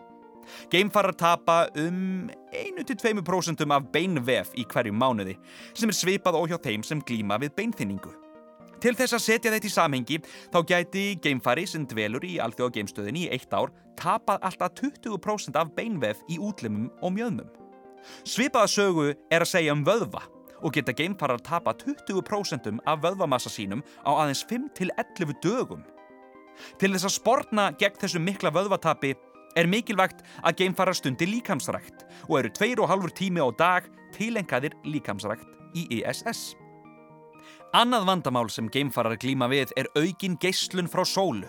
Geimfarar 0.71 1.13
tapa 1.13 1.67
um 1.77 2.29
1-2% 2.55 3.65
af 3.69 3.91
beinvef 3.93 4.55
í 4.57 4.65
hverju 4.65 4.95
mánuði 4.95 5.35
sem 5.73 5.91
er 5.91 5.97
svipað 5.97 6.39
óhjá 6.39 6.57
þeim 6.63 6.85
sem 6.85 7.03
glíma 7.05 7.37
við 7.43 7.53
beinþinningu. 7.59 8.15
Til 8.79 8.95
þess 8.95 9.17
að 9.17 9.25
setja 9.25 9.51
þetta 9.51 9.67
í 9.67 9.73
samhengi 9.73 10.17
þá 10.53 10.59
gæti 10.71 11.05
geimfari 11.21 11.67
sem 11.67 11.85
dvelur 11.85 12.23
í 12.23 12.37
alþjóða 12.39 12.77
geimstöðinni 12.77 13.27
í 13.27 13.31
eitt 13.35 13.53
ár 13.53 13.73
tapað 13.99 14.45
alltaf 14.47 14.77
20% 14.79 15.59
af 15.59 15.75
beinvef 15.75 16.23
í 16.31 16.39
útlimum 16.39 16.87
og 17.03 17.17
mjöðmum. 17.17 17.49
Svipaða 18.23 18.71
sögu 18.71 19.09
er 19.11 19.43
að 19.43 19.51
segja 19.51 19.75
um 19.75 19.83
vöðva 19.83 20.23
og 20.61 20.73
geta 20.75 20.93
geimfarar 20.95 21.41
tapa 21.43 21.73
20% 21.73 22.69
af 22.85 23.01
vöðvamassa 23.03 23.51
sínum 23.51 23.83
á 24.03 24.11
aðeins 24.11 24.43
5-11 24.49 25.35
dögum. 25.43 25.83
Til 26.79 26.91
þess 26.93 27.07
að 27.07 27.15
sportna 27.15 27.69
gegn 27.79 27.99
þessu 28.01 28.21
mikla 28.21 28.51
vöðvatapi 28.51 29.13
er 29.57 29.69
mikilvægt 29.69 30.23
að 30.43 30.63
geimfarar 30.63 30.97
stundi 30.97 31.27
líkamsrækt 31.29 32.05
og 32.27 32.39
eru 32.41 32.51
2,5 32.55 33.15
tími 33.17 33.43
á 33.43 33.49
dag 33.57 33.87
tilengaðir 34.15 34.75
líkamsrækt 34.85 35.47
í 35.77 35.87
ISS. 35.99 36.53
Annað 37.73 38.07
vandamál 38.09 38.49
sem 38.49 38.69
geimfarar 38.73 39.19
glíma 39.21 39.49
við 39.51 39.73
er 39.77 39.89
aukin 39.95 40.37
geyslun 40.41 40.89
frá 40.89 41.03
sólu. 41.05 41.47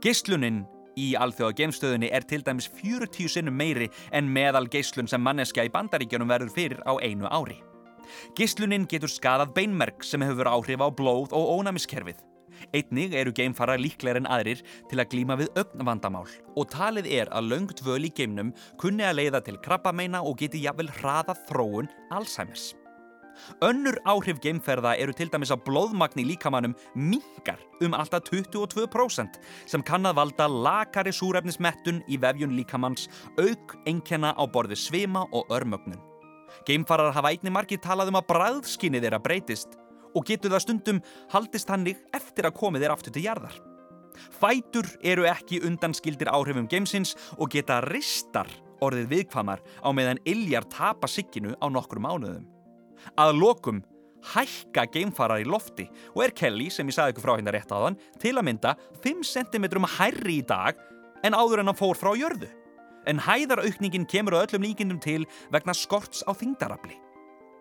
Geyslunin 0.00 0.64
í 1.00 1.12
alþjóða 1.16 1.56
geimstöðunni 1.60 2.10
er 2.12 2.24
til 2.28 2.42
dæmis 2.44 2.68
40 2.80 3.28
sinnum 3.28 3.56
meiri 3.56 3.90
en 4.12 4.28
meðal 4.32 4.66
geyslun 4.72 5.08
sem 5.08 5.22
manneska 5.22 5.64
í 5.64 5.72
bandaríkjunum 5.72 6.32
verður 6.32 6.54
fyrir 6.56 6.80
á 6.84 6.96
einu 7.00 7.28
ári. 7.28 7.60
Gislunin 8.38 8.88
getur 8.90 9.10
skadað 9.12 9.54
beinmerk 9.56 10.04
sem 10.06 10.22
hefur 10.24 10.50
áhrif 10.50 10.82
á 10.82 10.88
blóð 10.90 11.34
og 11.36 11.54
ónæmiskerfið. 11.58 12.20
Einnig 12.76 13.14
eru 13.16 13.32
geimfarar 13.32 13.80
líklegar 13.80 14.20
en 14.20 14.28
aðrir 14.28 14.60
til 14.90 15.00
að 15.00 15.14
glíma 15.14 15.38
við 15.40 15.54
ögnvandamál 15.62 16.26
og 16.56 16.68
talið 16.72 17.08
er 17.20 17.30
að 17.32 17.48
laungt 17.54 17.80
völ 17.86 18.02
í 18.04 18.12
geimnum 18.12 18.52
kunni 18.80 19.06
að 19.06 19.22
leiða 19.22 19.40
til 19.46 19.56
krabbameina 19.64 20.20
og 20.20 20.36
geti 20.42 20.60
jafnvel 20.66 20.90
hraðað 21.00 21.40
þróun 21.48 21.90
Alzheimer's. 22.12 22.74
Önnur 23.64 23.96
áhrif 24.04 24.40
geimferða 24.44 24.96
eru 25.00 25.14
til 25.16 25.30
dæmis 25.32 25.52
að 25.54 25.62
blóðmagni 25.68 26.26
líkamannum 26.28 26.74
mingar 26.94 27.62
um 27.80 27.96
alltaf 27.96 28.28
22% 28.28 29.40
sem 29.70 29.84
kann 29.86 30.08
að 30.08 30.18
valda 30.20 30.50
lakari 30.50 31.14
súrefnismettun 31.14 32.02
í 32.10 32.20
vefjun 32.20 32.56
líkamanns 32.58 33.08
auk 33.40 33.78
enkenna 33.88 34.34
á 34.36 34.44
borði 34.44 34.76
svima 34.76 35.24
og 35.32 35.48
örmögnun. 35.56 36.09
Geimfarar 36.70 37.10
hafa 37.16 37.32
einni 37.32 37.50
margir 37.50 37.80
talað 37.82 38.12
um 38.12 38.20
að 38.20 38.28
bræðskinni 38.28 39.00
þeirra 39.02 39.18
breytist 39.22 39.72
og 40.14 40.22
getur 40.28 40.52
það 40.52 40.62
stundum 40.62 41.00
haldist 41.32 41.70
hannig 41.72 41.98
eftir 42.14 42.46
að 42.46 42.58
komið 42.60 42.84
þeirra 42.84 42.96
aftur 42.98 43.14
til 43.16 43.24
jarðar. 43.24 43.56
Fætur 44.38 44.86
eru 45.02 45.26
ekki 45.26 45.58
undanskildir 45.66 46.30
áhrifum 46.30 46.68
geimsins 46.70 47.16
og 47.38 47.50
geta 47.50 47.80
ristar 47.88 48.50
orðið 48.84 49.10
viðkvamar 49.14 49.64
á 49.82 49.88
meðan 49.96 50.22
illjar 50.28 50.68
tapa 50.70 51.10
sigginu 51.10 51.56
á 51.58 51.66
nokkru 51.72 52.02
mánuðum. 52.04 52.46
Að 53.18 53.34
lokum 53.40 53.82
hækka 54.30 54.86
geimfarar 54.94 55.42
í 55.42 55.48
lofti 55.48 55.88
og 56.14 56.22
er 56.28 56.36
Kelly, 56.36 56.68
sem 56.70 56.86
ég 56.86 56.94
sagði 56.94 57.16
ykkur 57.16 57.26
frá 57.26 57.34
hérna 57.34 57.56
rétt 57.56 57.74
á 57.74 57.82
þann, 57.82 57.98
til 58.20 58.36
að 58.36 58.46
mynda 58.46 58.76
5 59.02 59.26
cm 59.26 59.70
hærri 59.98 60.38
í 60.38 60.46
dag 60.46 60.78
en 61.26 61.34
áður 61.34 61.64
en 61.64 61.72
hann 61.72 61.82
fór 61.82 61.98
frá 61.98 62.14
jörðu 62.14 62.59
en 63.06 63.22
hæðaraukningin 63.22 64.08
kemur 64.10 64.36
á 64.36 64.44
öllum 64.44 64.66
líkindum 64.66 65.00
til 65.00 65.24
vegna 65.52 65.76
skorts 65.76 66.24
á 66.26 66.32
þingdarafli. 66.34 66.98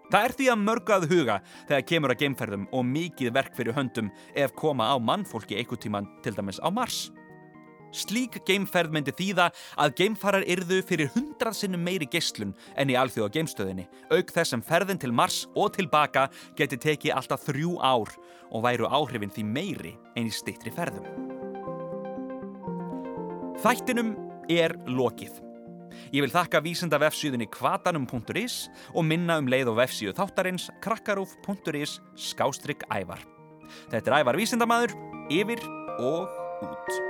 Það 0.10 0.25
er 0.25 0.34
því 0.34 0.45
að 0.49 0.62
mörgu 0.63 0.93
að 0.95 1.08
huga 1.12 1.38
þegar 1.69 1.88
kemur 1.91 2.13
að 2.13 2.21
geimferðum 2.23 2.67
og 2.73 2.86
mikið 2.89 3.34
verk 3.36 3.54
fyrir 3.58 3.75
höndum 3.78 4.10
ef 4.34 4.56
koma 4.58 4.89
á 4.89 4.97
mannfólki 4.97 5.60
einhver 5.60 5.78
tíman 5.78 6.10
til 6.25 6.34
dæmis 6.34 6.58
á 6.65 6.69
Mars. 6.73 7.12
Slík 7.93 8.38
geimferð 8.45 8.93
myndi 8.93 9.13
þýða 9.17 9.47
að 9.82 9.93
geimfarar 9.97 10.45
yrðu 10.45 10.82
fyrir 10.86 11.10
hundrað 11.15 11.58
sinnum 11.58 11.82
meiri 11.86 12.06
geyslun 12.10 12.54
enn 12.78 12.91
í 12.93 12.97
alþjóða 12.97 13.34
geimstöðinni, 13.38 13.88
auk 14.13 14.34
þess 14.34 14.54
sem 14.54 14.65
ferðin 14.65 15.02
til 15.02 15.13
Mars 15.13 15.47
og 15.58 15.73
tilbaka 15.78 16.28
geti 16.58 16.78
tekið 16.78 17.15
alltaf 17.17 17.47
þrjú 17.47 17.78
ár 17.82 18.13
og 18.49 18.65
væru 18.65 18.89
áhrifin 18.89 19.34
því 19.34 19.45
meiri 19.45 19.95
enn 20.15 20.30
í 20.30 20.34
stittri 20.34 20.73
ferðum. 20.73 21.06
Þættinum 23.60 24.13
er 24.49 24.75
lokið. 24.89 25.39
Ég 26.13 26.23
vil 26.23 26.33
þakka 26.33 26.62
vísenda 26.65 26.99
vefsíðunni 27.01 27.49
kvatanum.is 27.53 28.69
og 28.93 29.05
minna 29.05 29.38
um 29.41 29.49
leið 29.51 29.73
og 29.73 29.79
vefsíðu 29.81 30.15
þáttarins 30.17 30.69
krakkarúf.is 30.83 31.99
skástrygg 32.17 32.88
ævar. 32.89 33.21
Þetta 33.91 34.05
er 34.09 34.19
ævar 34.23 34.39
vísendamadur, 34.39 34.95
yfir 35.29 35.62
og 35.99 37.09